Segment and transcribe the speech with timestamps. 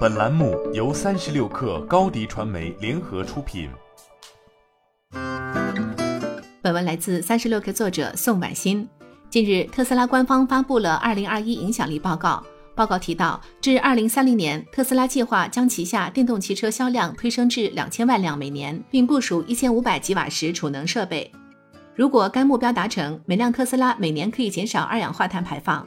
[0.00, 3.70] 本栏目由三十六氪高低传媒联合出品。
[6.60, 8.86] 本文来自三十六氪作者宋婉欣。
[9.30, 12.44] 近日，特斯拉官方发布了二零二一影响力报告。
[12.74, 21.30] 报告提到，至二零三零年，特斯拉计划将旗下电动汽车销量推升至两千万辆每年，并部署一千五百吉瓦时储能设备。
[21.94, 25.86] 如果该目标达成，每辆特斯拉每年可以减少二氧化碳排放。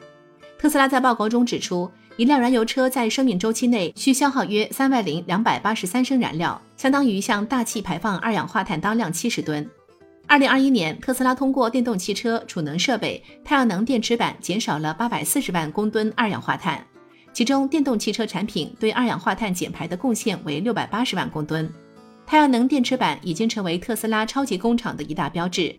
[0.64, 9.70] 特斯拉在报告中指出，一辆燃油车在生命周期内需消耗约三万零两百八十三升燃料，相当于向大气排放二氧化碳当量七十吨。
[10.26, 16.82] 二零二一年，特斯拉通过电动汽车、储能设备、太阳能电池板减少了八百四十万公吨二氧化碳，
[17.34, 21.70] 其中电动汽车产品对二氧化碳减排的贡献为六百八十万公吨。
[22.26, 25.76] 太阳能电池板已经成为特斯拉超级工厂的一大标志。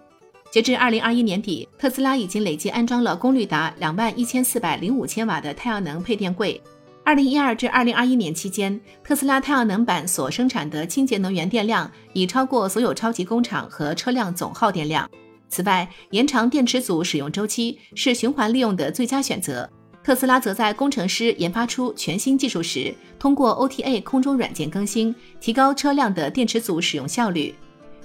[0.55, 6.63] 截至二零二一年底，特斯拉已经累计安装了功率达两万一千四百零五千瓦的太阳能配电柜。
[7.03, 15.11] 二零一二至二零二一年期间，特斯拉太阳能板所生产的清洁能源电量已超过所有超级工厂和车辆总耗电量。
[15.49, 19.69] 此外，延长电池组使用周期是循环利用的最佳选择。
[20.05, 27.53] 特斯拉则在工程师研发出全新技术时，通过 OTA 空中软件更新，提高车辆的电池组使用效率。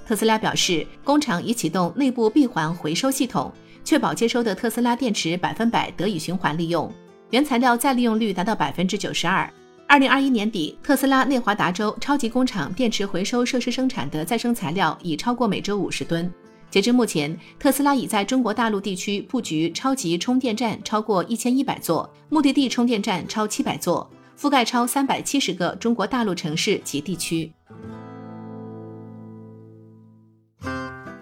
[0.09, 3.53] 特斯拉表示，工厂已启动内部闭环回收系统，
[3.85, 6.91] 确保接收的特斯拉电池百分百得以循环利用，
[7.29, 9.47] 原材料再利用率达到百分之九十二。
[9.85, 16.27] 二零二一年底，特斯拉内华达州超级工厂电池回收设施生产的再生材料已超过每周五十吨。
[16.71, 27.51] 截至目前，特斯拉已在中国大陆地区布局超级充电站超过一千一百座，目的地充电站超七百座，覆盖超三百七十个中国大陆城市及地区。